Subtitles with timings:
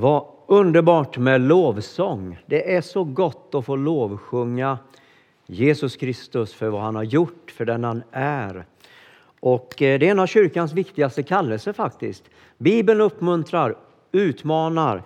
[0.00, 2.38] Vad underbart med lovsång.
[2.46, 4.78] Det är så gott att få lovsjunga
[5.46, 8.64] Jesus Kristus för vad han har gjort, för den han är.
[9.40, 12.24] Och eh, det är en av kyrkans viktigaste kallelser faktiskt.
[12.58, 13.76] Bibeln uppmuntrar,
[14.12, 15.02] utmanar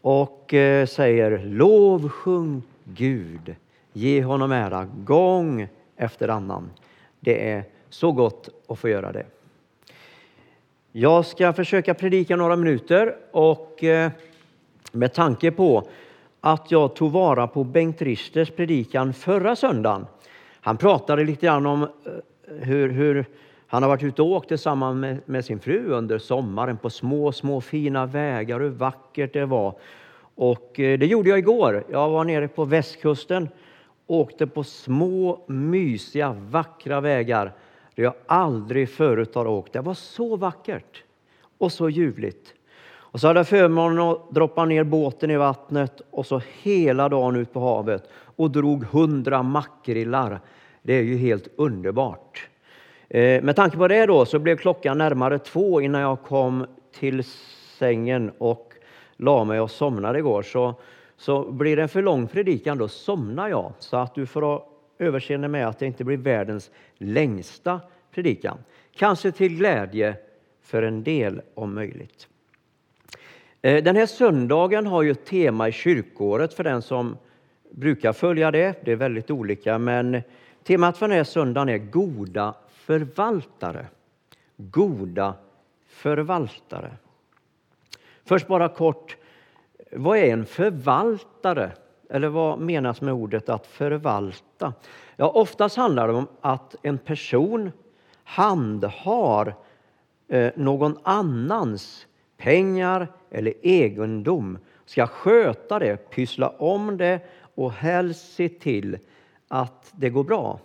[0.00, 3.54] och eh, säger lovsjung Gud.
[3.92, 6.70] Ge honom ära gång efter annan.
[7.20, 9.26] Det är så gott att få göra det.
[10.92, 14.10] Jag ska försöka predika några minuter och eh,
[14.92, 15.88] med tanke på
[16.40, 20.06] att jag tog vara på Bengt Risters predikan förra söndagen.
[20.60, 21.88] Han pratade lite grann om eh,
[22.46, 23.24] hur, hur
[23.66, 27.32] han har varit ute och åkt tillsammans med, med, sin fru under sommaren på små,
[27.32, 29.74] små fina vägar, hur vackert det var.
[30.34, 31.84] Och eh, det gjorde jag igår.
[31.90, 33.48] Jag var nere på västkusten,
[34.06, 37.52] åkte på små, mysiga, vackra vägar
[37.94, 39.72] där jag aldrig förut har åkt.
[39.72, 41.04] Det var så vackert
[41.58, 42.54] och så ljuvligt.
[43.12, 47.36] Och så hade jag förmånen att droppa ner båten i vattnet och så hela dagen
[47.36, 50.40] ut på havet och drog hundra makrillar.
[50.82, 52.48] Det är ju helt underbart.
[53.08, 57.24] Eh, med tanke på det då så blev klockan närmare två innan jag kom till
[57.78, 58.72] sängen och
[59.16, 60.42] la mig och somnade igår.
[60.42, 60.74] Så,
[61.16, 63.72] så blir det en för lång predikan då somnar jag.
[63.78, 64.62] Så att du får
[65.00, 68.58] överseende med att det inte blir världens längsta predikan.
[68.92, 70.16] Kanske till glädje
[70.62, 72.28] för en del om möjligt.
[73.62, 77.16] Eh, den här söndagen har ju ett tema i kyrkåret för den som
[77.70, 78.84] brukar följa det.
[78.84, 80.22] Det är väldigt olika, men
[80.62, 83.86] temat för den här söndagen är goda förvaltare.
[84.56, 85.34] Goda
[85.86, 86.90] förvaltare.
[88.24, 89.16] Först bara kort,
[89.92, 91.72] vad är en förvaltare?
[92.10, 94.72] Eller vad menas med ordet att förvalta?
[95.16, 97.72] Ja, oftast handlar det om att en person
[98.24, 99.54] handhar
[100.28, 107.20] eh, någon annans pengar eller egendom, ska sköta det, pyssla om det
[107.54, 108.98] och helst se till
[109.48, 110.60] att det går bra,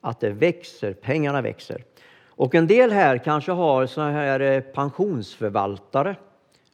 [0.00, 1.84] att det växer, pengarna växer.
[2.26, 6.16] Och en del här kanske har så här eh, pensionsförvaltare.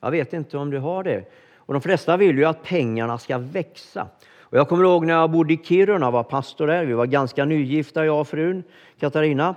[0.01, 1.25] Jag vet inte om du har det.
[1.67, 4.07] Och de flesta vill ju att pengarna ska växa.
[4.41, 6.85] Och jag kommer ihåg när jag bodde i Kiruna, var pastor där.
[6.85, 8.63] Vi var ganska nygifta, jag och frun
[9.01, 9.55] Katarina.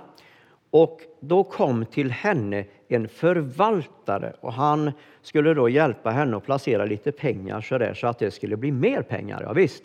[0.70, 4.92] Och då kom till henne en förvaltare och han
[5.22, 8.72] skulle då hjälpa henne att placera lite pengar så, där, så att det skulle bli
[8.72, 9.42] mer pengar.
[9.42, 9.84] Ja, visst.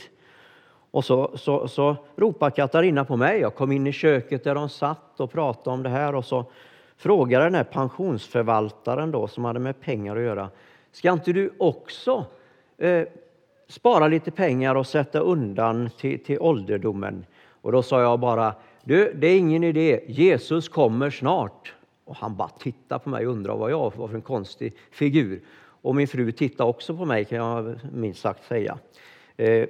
[0.91, 3.39] Och så, så, så ropade Katarina på mig.
[3.39, 6.45] Jag kom in i köket där de satt och pratade om det här och så
[6.97, 10.49] frågade den här pensionsförvaltaren då, som hade med pengar att göra.
[10.93, 12.25] Ska inte du också
[12.77, 13.03] eh,
[13.67, 17.25] spara lite pengar och sätta undan till, till ålderdomen?
[17.61, 21.73] Och då sa jag bara, du, det är ingen idé, Jesus kommer snart.
[22.05, 25.41] Och han bara tittade på mig och undrade vad jag var för en konstig figur.
[25.81, 28.77] Och min fru tittade också på mig kan jag minst sagt säga.
[29.37, 29.65] Eh,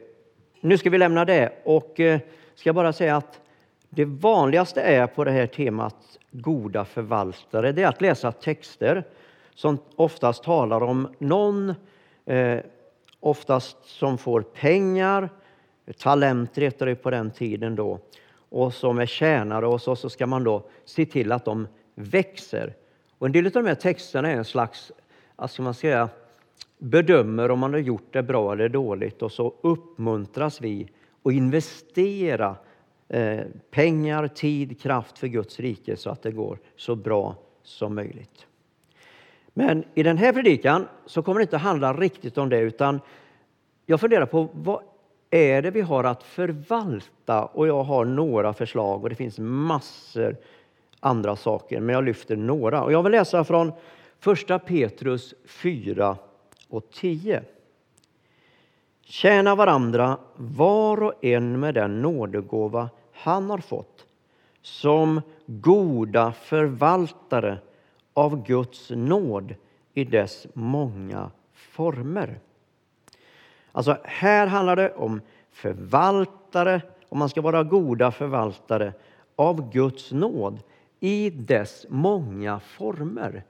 [0.61, 2.19] nu ska vi lämna det och eh,
[2.55, 3.39] ska bara säga att
[3.89, 9.03] det vanligaste är på det här temat goda förvaltare, det är att läsa texter
[9.55, 11.73] som oftast talar om någon,
[12.25, 12.59] eh,
[13.19, 15.29] oftast som får pengar,
[15.97, 17.99] talenter heter det på den tiden då,
[18.49, 22.73] och som är tjänare och så, så ska man då se till att de växer.
[23.17, 24.91] Och en del av de här texterna är en slags,
[25.35, 26.09] alltså man säga,
[26.77, 30.89] bedömer om man har gjort det bra eller dåligt och så uppmuntras vi
[31.23, 32.55] att investera
[33.09, 33.39] eh,
[33.71, 38.47] pengar, tid, kraft för Guds rike så att det går så bra som möjligt.
[39.53, 42.99] Men i den här predikan så kommer det inte handla riktigt om det utan
[43.85, 44.81] jag funderar på vad
[45.29, 47.45] är det vi har att förvalta?
[47.45, 50.35] Och jag har några förslag och det finns massor
[50.99, 52.83] andra saker, men jag lyfter några.
[52.83, 53.71] Och jag vill läsa från
[54.49, 56.17] 1 Petrus 4
[56.69, 57.43] och 10.
[59.01, 64.05] Tjäna varandra var och en med den nådegåva han har fått
[64.61, 67.57] som goda förvaltare
[68.13, 69.55] av Guds nåd
[69.93, 72.39] i dess många former.
[73.71, 75.21] Alltså, här handlar det om
[75.51, 78.93] förvaltare, om man ska vara goda förvaltare
[79.35, 80.59] av Guds nåd
[80.99, 83.43] i dess många former.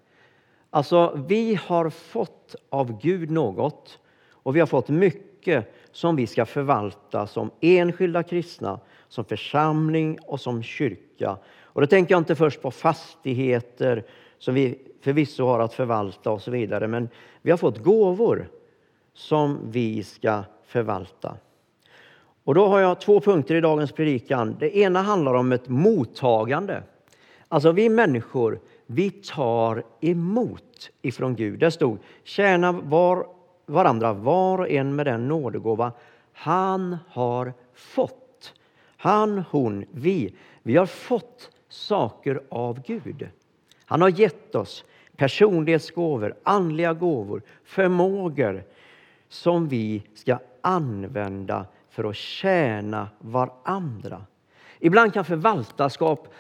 [0.70, 4.00] Alltså, vi har fått av Gud något
[4.30, 10.40] och vi har fått mycket som vi ska förvalta som enskilda kristna, som församling och
[10.40, 11.38] som kyrka.
[11.62, 14.04] Och då tänker jag inte först på fastigheter
[14.44, 17.10] som vi förvisso har att förvalta och så vidare, men
[17.42, 18.50] vi har fått gåvor
[19.14, 21.38] som vi ska förvalta.
[22.44, 24.56] Och då har jag två punkter i dagens predikan.
[24.60, 26.84] Det ena handlar om ett mottagande.
[27.48, 31.60] Alltså vi människor, vi tar emot ifrån Gud.
[31.60, 33.28] Det stod tjäna var,
[33.66, 35.92] varandra var och en med den nådegåva
[36.34, 38.54] han har fått.
[38.98, 40.36] Han, hon, vi.
[40.64, 43.28] Vi har fått saker av Gud.
[43.94, 44.86] Han har gett oss
[45.18, 48.64] personlighetsgåvor, andliga gåvor, förmågor
[49.30, 54.26] som vi ska använda för att tjäna varandra.
[54.80, 56.34] Ibland kan förvaltarskap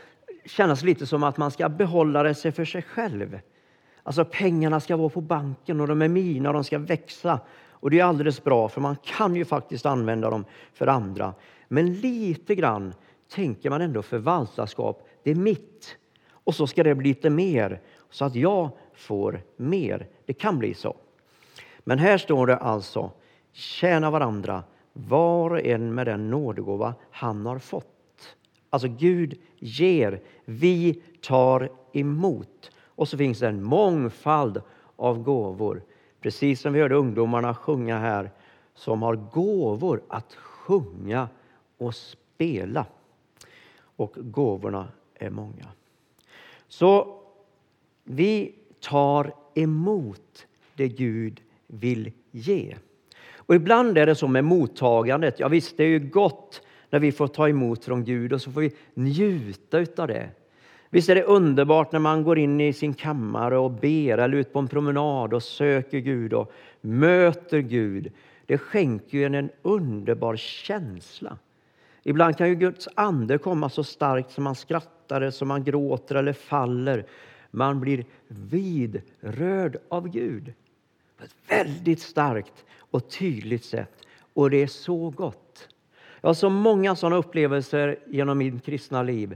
[0.45, 3.39] kännas lite som att man ska behålla det sig för sig själv.
[4.03, 7.39] Alltså pengarna ska vara på banken och de är mina och de ska växa.
[7.69, 11.33] Och det är alldeles bra för man kan ju faktiskt använda dem för andra.
[11.67, 12.93] Men lite grann
[13.33, 15.97] tänker man ändå förvaltarskap, det är mitt.
[16.43, 20.07] Och så ska det bli lite mer så att jag får mer.
[20.25, 20.95] Det kan bli så.
[21.79, 23.11] Men här står det alltså
[23.51, 24.63] tjäna varandra
[24.93, 28.35] var och en med den nådegåva han har fått.
[28.69, 32.71] Alltså Gud ger, vi tar emot.
[32.95, 34.61] Och så finns det en mångfald
[34.95, 35.83] av gåvor.
[36.21, 38.31] Precis som vi hörde ungdomarna sjunga här,
[38.75, 41.29] som har gåvor att sjunga
[41.77, 42.85] och spela.
[43.95, 45.67] Och gåvorna är många.
[46.73, 47.19] Så
[48.03, 52.75] vi tar emot det Gud vill ge.
[53.35, 55.39] Och ibland är det så med mottagandet.
[55.39, 58.51] Ja, visst, det är ju gott när vi får ta emot från Gud och så
[58.51, 60.29] får vi njuta av det.
[60.89, 64.53] Visst är det underbart när man går in i sin kammare och ber eller ut
[64.53, 68.11] på en promenad och söker Gud och möter Gud.
[68.45, 71.37] Det skänker ju en, en underbar känsla.
[72.03, 76.33] Ibland kan ju Guds ande komma så starkt som man skrattar, som man gråter eller
[76.33, 77.05] faller.
[77.51, 80.53] Man blir vidrörd av Gud
[81.17, 84.05] på ett väldigt starkt och tydligt sätt.
[84.33, 85.69] Och det är så gott.
[86.21, 89.35] Jag har så många sådana upplevelser genom mitt kristna liv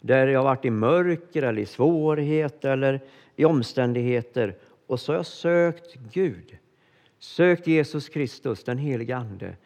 [0.00, 3.00] där jag har varit i mörker eller i svårigheter eller
[3.36, 6.56] i omständigheter och så har jag sökt Gud,
[7.18, 9.56] sökt Jesus Kristus, den helige Ande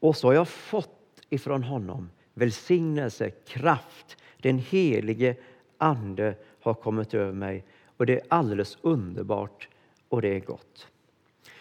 [0.00, 0.97] och så har jag fått
[1.30, 4.16] ifrån honom välsignelse, kraft.
[4.36, 5.36] Den helige
[5.78, 7.64] Ande har kommit över mig
[7.96, 9.68] och det är alldeles underbart
[10.08, 10.88] och det är gott.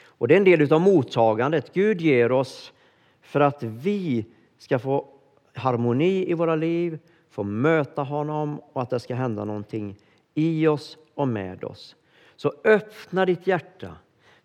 [0.03, 1.73] Och Det är en del av mottagandet.
[1.73, 2.73] Gud ger oss
[3.21, 4.25] för att vi
[4.57, 5.07] ska få
[5.53, 6.99] harmoni i våra liv,
[7.29, 9.95] få möta honom och att det ska hända någonting
[10.33, 11.95] i oss och med oss.
[12.35, 13.95] Så öppna ditt hjärta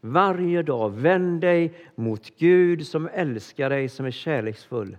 [0.01, 0.91] varje dag.
[0.91, 4.97] Vänd dig mot Gud som älskar dig, som är kärleksfull.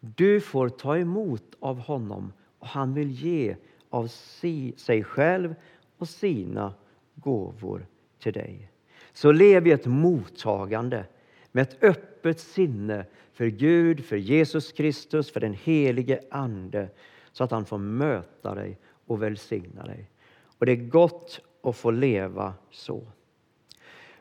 [0.00, 3.56] Du får ta emot av honom och han vill ge
[3.90, 5.54] av sig själv
[5.98, 6.74] och sina
[7.14, 7.86] gåvor
[8.18, 8.70] till dig.
[9.12, 11.04] Så lev i ett mottagande
[11.52, 16.88] med ett öppet sinne för Gud, för Jesus Kristus, för den helige Ande
[17.32, 20.10] så att han får möta dig och välsigna dig.
[20.58, 23.02] Och Det är gott att få leva så.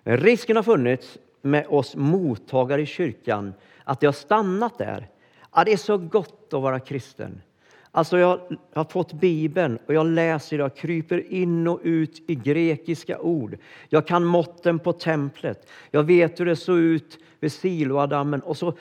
[0.04, 3.54] Risken har funnits med oss mottagare i kyrkan
[3.84, 5.10] att det har stannat där.
[5.58, 7.42] Ja, det är så gott att vara kristen.
[7.92, 8.40] Alltså jag
[8.74, 13.58] har fått Bibeln och jag läser, jag kryper in och ut i grekiska ord.
[13.90, 15.70] Jag kan måtten på templet.
[15.92, 18.42] Jag vet hur det såg ut vid Siloadammen.
[18.42, 18.74] Och så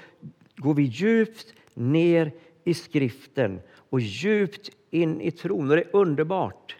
[0.56, 2.32] går vi djupt ner
[2.64, 5.70] i skriften och djupt in i tron.
[5.70, 6.76] Och det är underbart.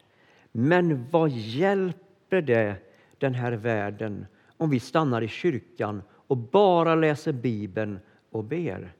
[0.53, 2.75] Men vad hjälper det
[3.19, 4.27] den här världen
[4.57, 7.99] om vi stannar i kyrkan och bara läser Bibeln
[8.31, 8.93] och ber?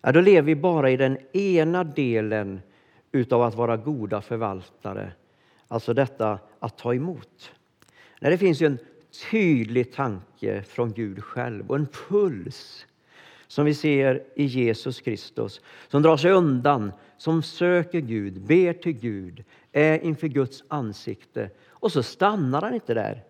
[0.00, 2.60] Ja, då lever vi bara i den ena delen
[3.12, 5.12] utav att vara goda förvaltare.
[5.68, 7.52] Alltså detta att ta emot.
[8.20, 8.78] Nej, det finns ju en
[9.30, 12.86] tydlig tanke från Gud själv och en puls
[13.46, 18.92] som vi ser i Jesus Kristus som drar sig undan, som söker Gud, ber till
[18.92, 21.50] Gud, är inför Guds ansikte.
[21.68, 23.22] Och så stannar han inte där,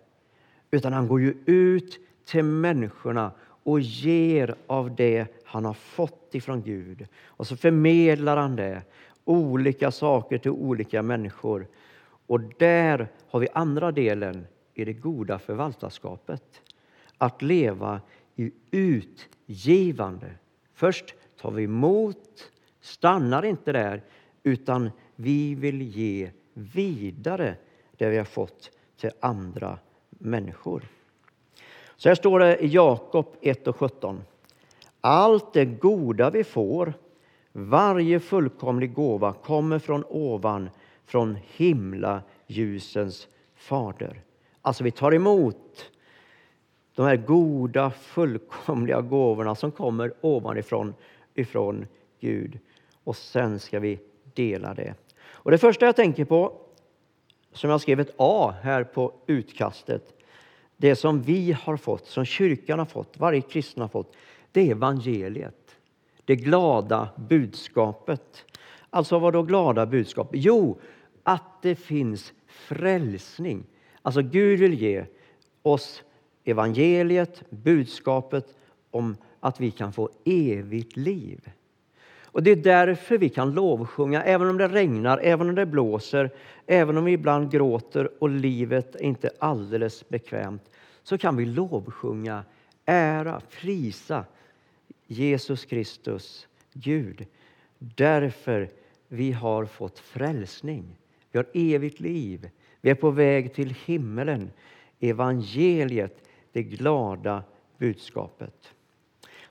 [0.71, 3.31] utan han går ju ut till människorna
[3.63, 7.07] och ger av det han har fått ifrån Gud.
[7.25, 8.83] Och så förmedlar han det,
[9.25, 11.67] olika saker till olika människor.
[12.27, 16.63] Och där har vi andra delen i det goda förvaltarskapet.
[17.19, 18.01] Att leva
[18.37, 20.31] i utgivande.
[20.75, 22.51] Först tar vi emot,
[22.81, 24.03] stannar inte där,
[24.43, 27.57] utan vi vill ge vidare
[27.97, 29.79] det vi har fått till andra
[30.09, 30.83] människor.
[31.97, 34.23] Så här står det i Jakob 1 och 17.
[35.01, 36.95] Allt det goda vi får,
[37.53, 40.71] varje fullkomlig gåva, kommer från ovan,
[41.07, 44.23] från himla ljusens fader.
[44.63, 45.91] Alltså, vi tar emot
[46.95, 50.95] de här goda, fullkomliga gåvorna som kommer ovanifrån
[51.35, 51.87] ifrån
[52.21, 52.59] Gud.
[53.05, 54.01] Och sen ska vi
[54.35, 54.95] dela det.
[55.27, 56.53] Och Det första jag tänker på,
[57.53, 60.15] som jag skrev ett A här på utkastet,
[60.77, 64.17] det som vi har fått, som kyrkan har fått, varje kristen har fått,
[64.53, 65.77] det är evangeliet.
[66.25, 68.45] Det glada budskapet.
[68.91, 70.31] Alltså vad då glada budskap?
[70.33, 70.81] Jo,
[71.23, 73.65] att det finns frälsning.
[74.03, 75.05] Alltså Gud vill ge
[75.63, 76.03] oss
[76.45, 78.57] evangeliet, budskapet
[78.91, 81.51] om att vi kan få evigt liv.
[82.25, 86.31] Och Det är därför vi kan lovsjunga, även om det regnar, även om det blåser,
[86.67, 90.71] även om vi ibland gråter och livet är inte alldeles bekvämt,
[91.03, 92.45] så kan vi lovsjunga,
[92.85, 94.25] ära, prisa
[95.11, 97.27] Jesus Kristus, Gud.
[97.79, 98.71] Därför
[99.09, 100.85] vi har fått frälsning.
[101.31, 102.51] Vi har evigt liv.
[102.81, 104.51] Vi är på väg till himmelen.
[105.01, 106.23] Evangeliet,
[106.53, 107.43] det glada
[107.79, 108.75] budskapet.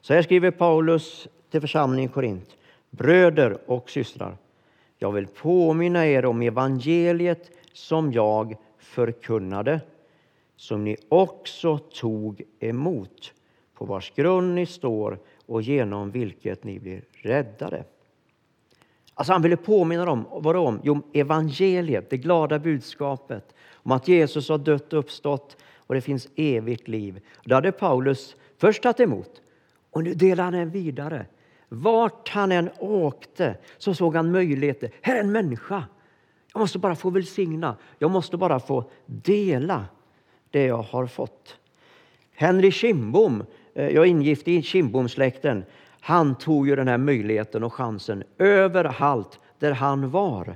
[0.01, 2.57] Så här skriver Paulus till församlingen i Korint.
[2.89, 4.37] Bröder och systrar,
[4.97, 9.81] jag vill påminna er om evangeliet som jag förkunnade,
[10.55, 13.33] som ni också tog emot,
[13.73, 17.83] på vars grund ni står och genom vilket ni blir räddade.
[19.13, 20.79] Alltså han ville påminna dem om?
[20.83, 26.27] Jo, evangeliet, det glada budskapet om att Jesus har dött och uppstått och det finns
[26.35, 27.19] evigt liv.
[27.45, 29.41] Det hade Paulus först tagit emot
[29.91, 31.25] och nu delar han det vidare.
[31.69, 34.91] Vart han än åkte så såg han möjligheter.
[35.01, 35.83] Här är en människa.
[36.53, 37.75] Jag måste bara få välsigna.
[37.99, 39.85] Jag måste bara få dela
[40.51, 41.57] det jag har fått.
[42.33, 43.43] Henry Kimbom,
[43.77, 45.63] Eh, jag är ingift i Kimbomsläkten,
[46.01, 50.55] han tog ju den här möjligheten och chansen överallt där han var.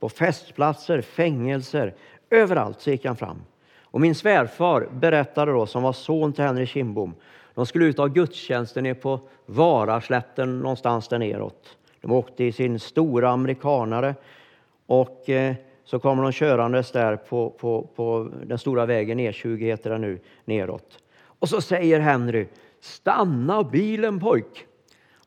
[0.00, 1.94] På festplatser, fängelser,
[2.30, 3.42] överallt så gick han fram.
[3.80, 7.14] Och min svärfar berättade då, som var son till Henry Kimbom,
[7.54, 11.76] de skulle ut av gudstjänsten ner på Varaslätten någonstans där neråt.
[12.00, 14.14] De åkte i sin stora amerikanare
[14.86, 15.54] och eh,
[15.84, 20.18] så kommer de körandes där på, på, på den stora vägen, E20 heter den nu,
[20.44, 20.98] neråt.
[21.38, 22.46] Och så säger Henry,
[22.80, 24.66] stanna bilen pojk!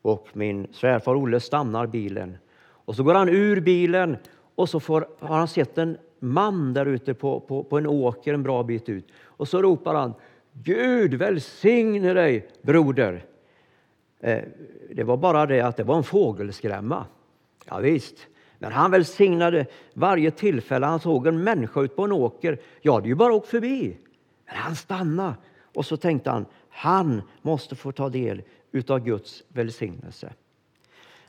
[0.02, 2.38] Och min svärfar Olle stannar bilen.
[2.62, 4.16] Och så går han ur bilen
[4.54, 8.34] och så får, har han sett en man där ute på, på, på en åker
[8.34, 9.08] en bra bit ut.
[9.24, 10.14] Och så ropar han
[10.52, 13.24] Gud välsigne dig broder.
[14.20, 14.42] Eh,
[14.90, 17.06] det var bara det att det var en fågelskrämma.
[17.66, 18.26] Ja, visst.
[18.58, 22.58] Men han välsignade varje tillfälle han såg en människa ut på en åker.
[22.80, 23.96] Jag hade ju bara åkt förbi.
[24.46, 25.34] Men han stannade
[25.74, 30.32] och så tänkte han, han måste få ta del utav Guds välsignelse.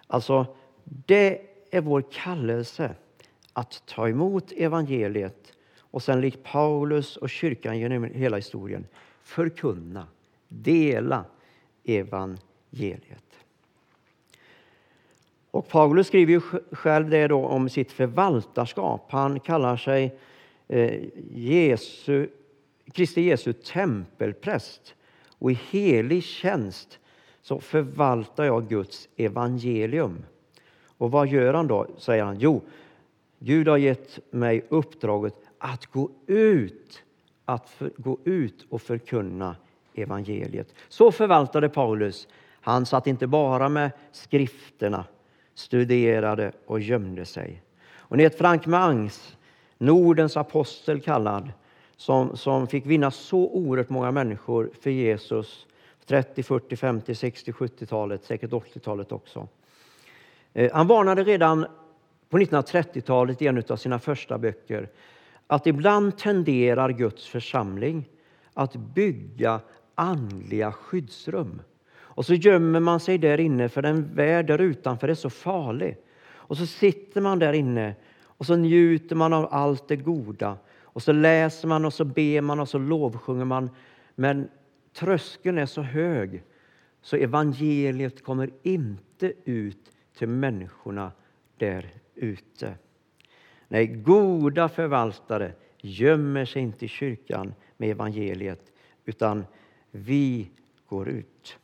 [0.07, 0.45] Alltså,
[0.83, 2.95] det är vår kallelse
[3.53, 8.87] att ta emot evangeliet och sen likt Paulus och kyrkan genom hela historien
[9.23, 10.07] förkunna,
[10.47, 11.25] dela
[11.83, 13.25] evangeliet.
[15.51, 19.11] Och Paulus skriver ju själv det då om sitt förvaltarskap.
[19.11, 20.19] Han kallar sig
[20.67, 22.27] eh, Jesu,
[22.93, 24.95] Kristi Jesu tempelpräst.
[25.39, 26.99] Och i helig tjänst
[27.41, 30.23] så förvaltar jag Guds evangelium.
[30.97, 31.87] Och vad gör han då?
[31.97, 32.39] säger han.
[32.39, 32.61] Jo,
[33.39, 37.03] Gud har gett mig uppdraget att gå ut,
[37.45, 39.55] att för, gå ut och förkunna
[39.95, 40.73] evangeliet.
[40.89, 42.27] Så förvaltade Paulus.
[42.61, 45.05] Han satt inte bara med skrifterna,
[45.53, 47.61] studerade och gömde sig.
[47.93, 49.37] Och ni vet Frank Mangs,
[49.77, 51.51] Nordens apostel kallad,
[52.01, 55.67] som, som fick vinna så oerhört många människor för Jesus
[56.05, 59.47] 30, 40, 50, 60, 70-talet, säkert 80-talet också.
[60.53, 61.65] Eh, han varnade redan
[62.29, 64.89] på 1930-talet i en av sina första böcker
[65.47, 68.09] att ibland tenderar Guds församling
[68.53, 69.59] att bygga
[69.95, 71.61] andliga skyddsrum.
[71.97, 75.97] Och så gömmer man sig där inne för den värld där utanför är så farlig.
[76.29, 80.57] Och så sitter man där inne och så njuter man av allt det goda.
[80.93, 83.69] Och så läser man och så ber man och så lovsjunger man.
[84.15, 84.49] Men
[84.93, 86.43] tröskeln är så hög
[87.01, 91.11] så evangeliet kommer inte ut till människorna
[91.57, 92.73] där ute.
[93.67, 98.71] Nej, goda förvaltare gömmer sig inte i kyrkan med evangeliet
[99.05, 99.45] utan
[99.91, 100.51] vi
[100.87, 101.57] går ut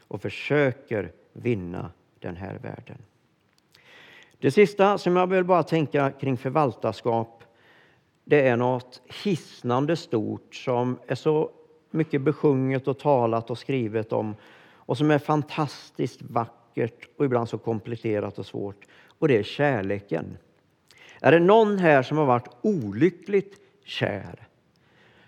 [0.00, 2.98] och försöker vinna den här världen.
[4.38, 7.39] Det sista som jag vill bara tänka kring förvaltarskap
[8.24, 11.50] det är något hisnande stort som är så
[11.90, 14.34] mycket besjunget och talat och skrivet om
[14.90, 18.86] och som är fantastiskt vackert och ibland så komplicerat och svårt.
[19.18, 20.38] Och det är kärleken.
[21.20, 24.48] Är det någon här som har varit olyckligt kär?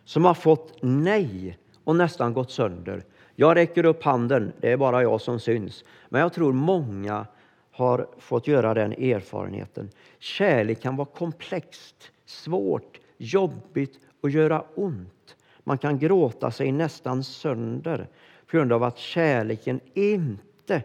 [0.04, 3.04] Som har fått nej och nästan gått sönder?
[3.36, 5.84] Jag räcker upp handen, det är bara jag som syns.
[6.08, 7.26] Men jag tror många
[7.70, 9.90] har fått göra den erfarenheten.
[10.18, 15.36] Kärlek kan vara komplext, svårt, jobbigt och göra ont.
[15.64, 18.08] Man kan gråta sig nästan sönder
[18.46, 20.82] på grund av att kärleken inte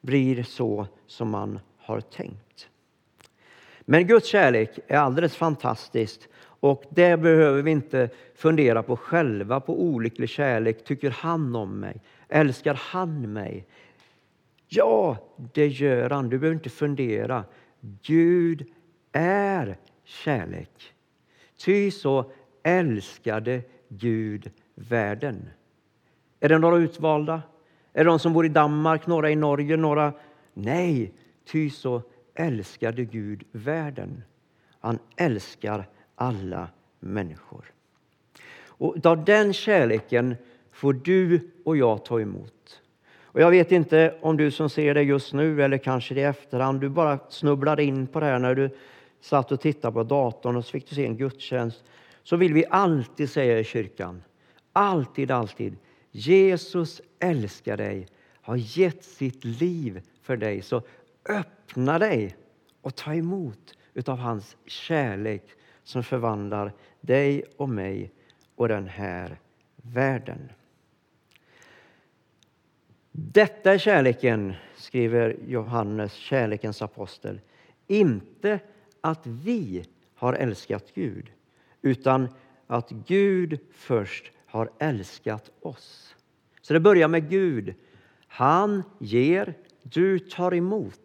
[0.00, 2.68] blir så som man har tänkt.
[3.80, 6.20] Men Guds kärlek är alldeles fantastisk
[6.60, 10.84] och det behöver vi inte fundera på själva, på olycklig kärlek.
[10.84, 12.00] Tycker han om mig?
[12.28, 13.66] Älskar han mig?
[14.68, 15.16] Ja,
[15.52, 16.28] det gör han.
[16.28, 17.44] Du behöver inte fundera.
[18.02, 18.66] Gud
[19.12, 19.76] är
[20.08, 20.94] kärlek.
[21.56, 22.30] Ty så
[22.62, 25.48] älskade Gud världen.
[26.40, 27.42] Är det några utvalda?
[27.92, 30.12] Är det de som bor i Danmark, några i Norge, några?
[30.54, 31.12] Nej,
[31.44, 32.02] ty så
[32.34, 34.22] älskade Gud världen.
[34.80, 36.68] Han älskar alla
[37.00, 37.64] människor.
[38.66, 40.36] Och av den kärleken
[40.72, 42.82] får du och jag ta emot.
[43.22, 46.80] Och jag vet inte om du som ser det just nu eller kanske i efterhand,
[46.80, 48.70] du bara snubblar in på det här när du
[49.28, 51.84] satt och tittade på datorn och så fick du se en gudstjänst.
[52.22, 54.22] Så vill vi alltid säga i kyrkan,
[54.72, 55.76] alltid, alltid,
[56.10, 58.08] Jesus älskar dig,
[58.42, 60.62] har gett sitt liv för dig.
[60.62, 60.82] Så
[61.28, 62.36] öppna dig
[62.80, 65.44] och ta emot utav hans kärlek
[65.82, 68.12] som förvandlar dig och mig
[68.56, 69.38] och den här
[69.76, 70.52] världen.
[73.12, 77.40] Detta är kärleken, skriver Johannes, kärlekens apostel.
[77.86, 78.60] Inte
[79.00, 81.30] att vi har älskat Gud,
[81.82, 82.28] utan
[82.66, 86.14] att Gud först har älskat oss.
[86.62, 87.74] Så det börjar med Gud.
[88.26, 91.00] Han ger, du tar emot.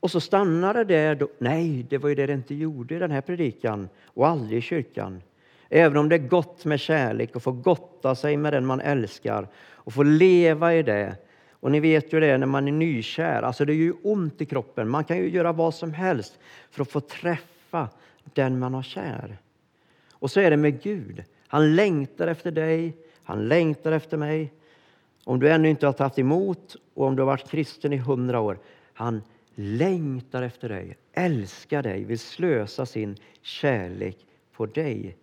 [0.00, 1.14] Och så stannar det där.
[1.14, 1.28] Då.
[1.38, 4.60] Nej, det var ju det det inte gjorde i den här predikan och aldrig i
[4.60, 5.22] kyrkan.
[5.68, 9.48] Även om det är gott med kärlek och få gotta sig med den man älskar
[9.56, 11.16] och få leva i det.
[11.64, 14.46] Och ni vet ju det när man är nykär, alltså det är ju ont i
[14.46, 14.88] kroppen.
[14.88, 16.38] Man kan ju göra vad som helst
[16.70, 17.88] för att få träffa
[18.34, 19.38] den man har kär.
[20.12, 21.24] Och så är det med Gud.
[21.46, 24.52] Han längtar efter dig, han längtar efter mig.
[25.24, 28.40] Om du ännu inte har tagit emot och om du har varit kristen i hundra
[28.40, 28.58] år,
[28.92, 29.22] han
[29.54, 34.18] längtar efter dig, älskar dig, vill slösa sin kärlek
[34.52, 35.16] på dig.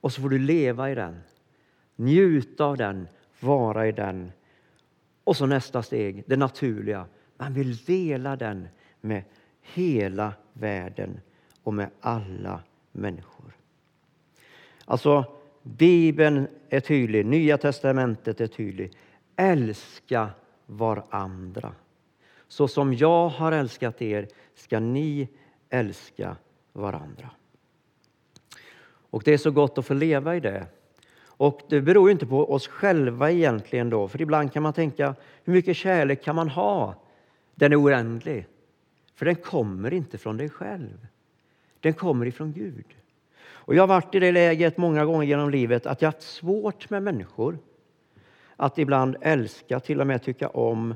[0.00, 1.20] Och så får du leva i den,
[1.96, 3.08] njuta av den,
[3.40, 4.32] vara i den.
[5.24, 7.06] Och så nästa steg, det naturliga.
[7.36, 8.68] Man vill dela den
[9.00, 9.22] med
[9.60, 11.20] hela världen
[11.62, 13.56] och med alla människor.
[14.84, 15.24] Alltså,
[15.62, 18.96] Bibeln är tydlig, Nya testamentet är tydligt.
[19.36, 20.30] Älska
[20.66, 21.72] varandra.
[22.48, 25.28] Så som jag har älskat er ska ni
[25.70, 26.36] älska
[26.72, 27.30] varandra.
[29.10, 30.66] Och Det är så gott att få leva i det.
[31.36, 33.90] Och Det beror inte på oss själva egentligen.
[33.90, 36.94] då, för Ibland kan man tänka, hur mycket kärlek kan man ha?
[37.54, 38.46] Den är oändlig.
[39.14, 41.06] För den kommer inte från dig själv.
[41.80, 42.86] Den kommer ifrån Gud.
[43.44, 46.90] Och Jag har varit i det läget många gånger genom livet att jag haft svårt
[46.90, 47.58] med människor.
[48.56, 50.94] Att ibland älska, till och med tycka om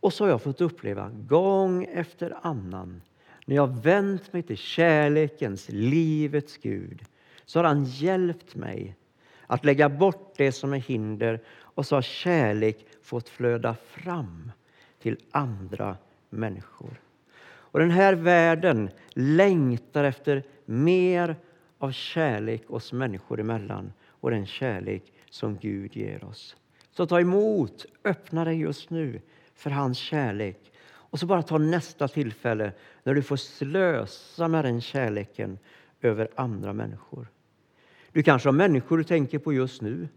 [0.00, 3.02] och så har jag fått uppleva gång efter annan
[3.44, 7.02] när jag vänt mig till kärlekens, livets Gud
[7.44, 8.96] så har han hjälpt mig
[9.46, 14.52] att lägga bort det som är hinder och så har kärlek fått flöda fram
[15.02, 15.96] till andra
[16.30, 17.00] människor.
[17.46, 21.36] Och Den här världen längtar efter mer
[21.78, 26.56] av kärlek oss människor emellan och den kärlek som Gud ger oss.
[26.90, 29.20] Så ta emot, öppna dig just nu
[29.54, 30.72] för hans kärlek.
[30.84, 35.58] Och så bara ta nästa tillfälle när du får slösa med den kärleken
[36.00, 37.28] över andra människor.
[38.16, 40.08] Du kanske har människor du tänker på just nu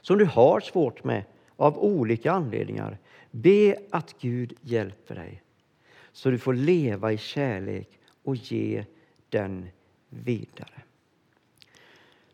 [0.00, 1.24] som du har svårt med
[1.56, 2.98] av olika anledningar.
[3.30, 5.42] Be att Gud hjälper dig
[6.12, 7.88] så du får leva i kärlek
[8.24, 8.84] och ge
[9.28, 9.68] den
[10.08, 10.82] vidare.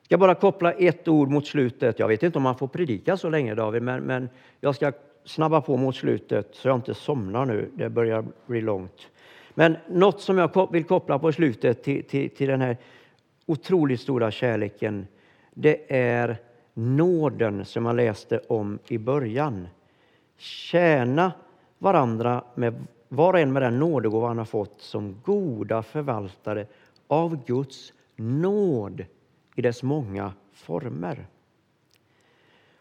[0.00, 1.98] Jag ska bara koppla ett ord mot slutet.
[1.98, 4.28] Jag vet inte om man får predika så länge, David, men, men
[4.60, 4.92] jag ska
[5.24, 7.70] snabba på mot slutet så jag inte somnar nu.
[7.74, 9.08] Det börjar bli långt.
[9.54, 12.76] Men något som jag vill koppla på slutet till, till, till den här
[13.46, 15.06] otroligt stora kärleken,
[15.54, 16.36] det är
[16.74, 19.68] nåden som jag läste om i början.
[20.36, 21.32] Tjäna
[21.78, 26.66] varandra med var och en med den nådegåva han har fått som goda förvaltare
[27.06, 29.04] av Guds nåd
[29.54, 31.26] i dess många former.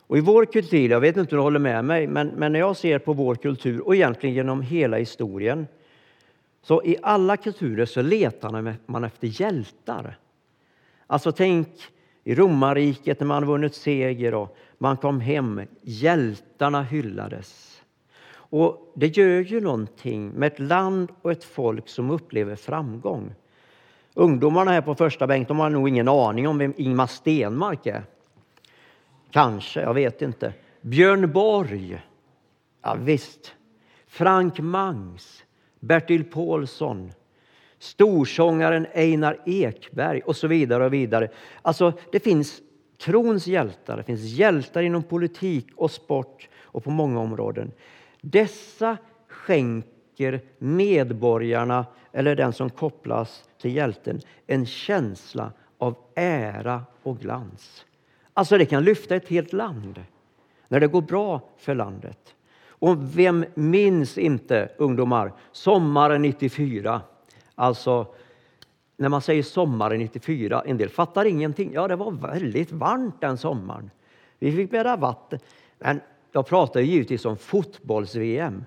[0.08, 2.60] Och I vår kultur, jag vet inte om du håller med mig, men, men när
[2.60, 5.67] jag ser på vår kultur och egentligen genom hela historien,
[6.62, 10.17] så i alla kulturer så letar man efter hjältar.
[11.07, 11.67] Alltså tänk
[12.23, 17.81] i romarriket när man vunnit seger och man kom hem, hjältarna hyllades.
[18.33, 23.35] Och det gör ju någonting med ett land och ett folk som upplever framgång.
[24.13, 28.03] Ungdomarna här på första bänk de har nog ingen aning om vem Ingmar Stenmark är.
[29.31, 30.53] Kanske, jag vet inte.
[30.81, 32.01] Björn Borg.
[32.81, 33.55] Ja, visst.
[34.07, 35.43] Frank Mangs.
[35.79, 37.11] Bertil Paulsson.
[37.85, 40.85] Storsångaren Einar Ekberg och så vidare.
[40.85, 41.29] och vidare.
[41.61, 42.61] Alltså, det finns
[43.05, 47.71] trons hjältar, det finns hjältar inom politik och sport och på många områden.
[48.21, 57.85] Dessa skänker medborgarna, eller den som kopplas till hjälten, en känsla av ära och glans.
[58.33, 60.03] Alltså det kan lyfta ett helt land
[60.67, 62.35] när det går bra för landet.
[62.67, 67.01] Och vem minns inte, ungdomar, sommaren 94?
[67.55, 68.07] Alltså,
[68.97, 71.73] när man säger sommaren 94, en del fattar ingenting.
[71.73, 73.91] Ja, det var väldigt varmt den sommaren.
[74.39, 75.39] Vi fick bära vatten.
[75.79, 78.65] Men jag pratar givetvis om fotbolls-VM.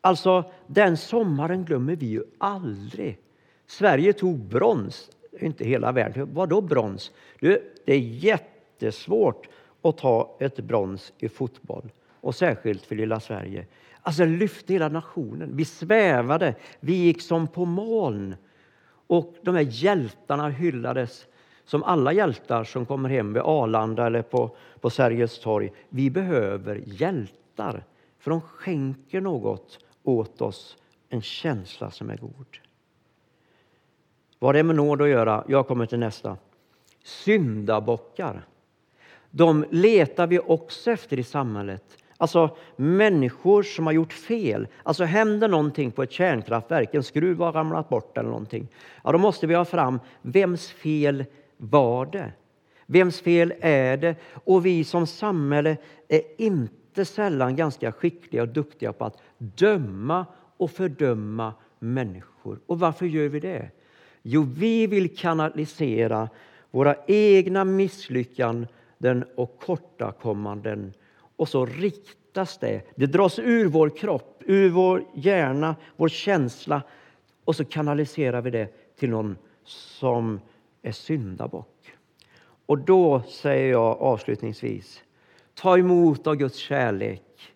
[0.00, 3.18] Alltså, den sommaren glömmer vi ju aldrig.
[3.66, 5.10] Sverige tog brons.
[5.40, 6.28] Inte hela världen.
[6.32, 7.12] Vadå brons?
[7.40, 9.48] Det är jättesvårt
[9.82, 11.90] att ta ett brons i fotboll.
[12.20, 13.66] Och särskilt för lilla Sverige.
[14.02, 15.56] Alltså, lyfte hela nationen.
[15.56, 16.54] Vi svävade.
[16.80, 18.36] Vi gick som på moln.
[19.06, 21.26] Och de här hjältarna hyllades
[21.64, 25.72] som alla hjältar som kommer hem vid Arlanda eller på, på Sergels torg.
[25.88, 27.84] Vi behöver hjältar,
[28.18, 30.76] för de skänker något åt oss,
[31.08, 32.58] en känsla som är god.
[34.38, 35.44] Vad det med nåd att göra?
[35.48, 36.36] Jag kommer till nästa.
[37.04, 38.42] Syndabockar.
[39.30, 41.98] De letar vi också efter i samhället.
[42.20, 44.68] Alltså människor som har gjort fel.
[44.82, 48.68] Alltså händer någonting på ett kärnkraftverk, en skruv har ramlat bort eller någonting.
[49.04, 51.24] Ja, då måste vi ha fram vems fel
[51.56, 52.32] var det?
[52.86, 54.14] Vems fel är det?
[54.44, 55.76] Och vi som samhälle
[56.08, 62.60] är inte sällan ganska skickliga och duktiga på att döma och fördöma människor.
[62.66, 63.70] Och varför gör vi det?
[64.22, 66.28] Jo, vi vill kanalisera
[66.70, 70.92] våra egna misslyckanden och kortakommanden
[71.40, 72.82] och så riktas det.
[72.94, 76.82] Det dras ur vår kropp, ur vår hjärna, vår känsla
[77.44, 80.40] och så kanaliserar vi det till någon som
[80.82, 81.92] är syndabock.
[82.66, 85.02] Och då säger jag avslutningsvis,
[85.54, 87.52] ta emot av Guds kärlek.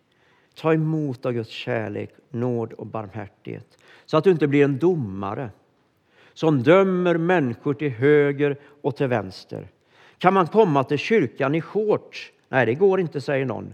[0.55, 3.77] Ta emot av Guds kärlek, nåd och barmhärtighet.
[4.05, 5.49] Så att du inte blir en domare
[6.33, 9.67] som dömer människor till höger och till vänster.
[10.17, 12.31] Kan man komma till kyrkan i shorts?
[12.55, 13.73] Nej, det går inte, säger någon.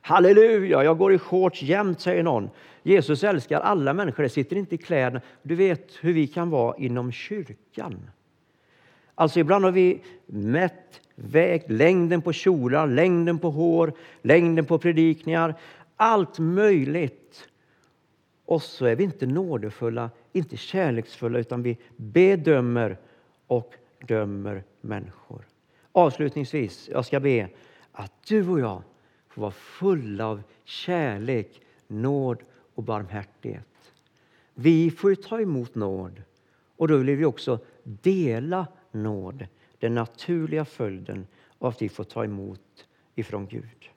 [0.00, 2.50] Halleluja, jag går i shorts jämt, säger någon.
[2.82, 5.20] Jesus älskar alla människor, det sitter inte i kläderna.
[5.42, 8.10] Du vet hur vi kan vara inom kyrkan.
[9.14, 15.54] Alltså ibland har vi mätt, vägt längden på kjolar, längden på hår, längden på predikningar,
[15.96, 17.48] allt möjligt.
[18.44, 22.96] Och så är vi inte nådefulla, inte kärleksfulla, utan vi bedömer
[23.46, 23.74] och
[24.06, 25.46] dömer människor.
[25.92, 27.48] Avslutningsvis, jag ska be
[28.00, 28.82] att du och jag
[29.28, 32.42] får vara fulla av kärlek, nåd
[32.74, 33.92] och barmhärtighet.
[34.54, 36.22] Vi får ta emot nåd
[36.76, 39.46] och då vill vi också dela nåd,
[39.78, 41.26] den naturliga följden
[41.58, 43.90] av att vi får ta emot ifrån Gud.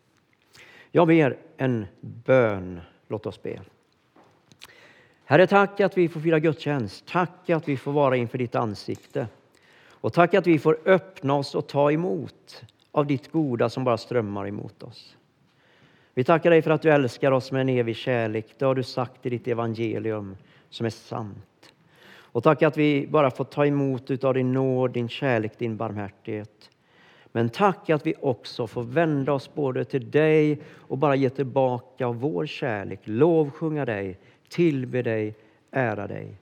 [0.92, 2.82] Jag ber en bön.
[3.08, 3.62] Låt oss be.
[5.26, 7.06] Herre, tack att vi får fira gudstjänst.
[7.06, 9.28] Tack att vi får vara inför ditt ansikte.
[9.88, 13.98] Och tack att vi får öppna oss och ta emot av ditt goda som bara
[13.98, 15.18] strömmar emot oss.
[16.14, 18.56] Vi tackar dig för att du älskar oss med en evig kärlek.
[18.58, 20.36] Det har du sagt i ditt evangelium
[20.70, 21.74] som är sant.
[22.16, 26.70] Och tack att vi bara får ta emot av din nåd, din kärlek, din barmhärtighet.
[27.32, 32.08] Men tack att vi också får vända oss både till dig och bara ge tillbaka
[32.08, 35.36] av vår kärlek, lovsjunga dig, tillbe dig,
[35.72, 36.36] ära dig.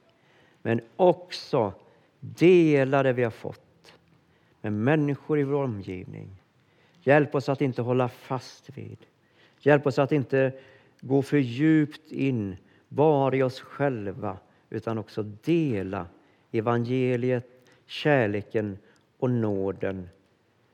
[0.61, 1.73] Men också
[2.19, 3.93] dela det vi har fått
[4.61, 6.40] med människor i vår omgivning.
[7.03, 8.97] Hjälp oss att inte hålla fast vid.
[9.59, 10.53] Hjälp oss att inte
[11.01, 14.37] gå för djupt in bara i oss själva
[14.69, 16.05] utan också dela
[16.51, 17.47] evangeliet,
[17.85, 18.77] kärleken
[19.19, 20.09] och nåden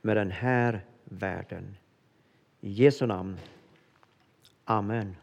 [0.02, 1.76] med den här världen.
[2.62, 3.38] I Jesu namn.
[4.66, 5.16] Amen.